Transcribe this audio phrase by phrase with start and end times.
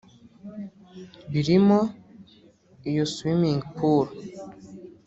[1.31, 1.79] birimo
[2.89, 4.05] iyo swimming pool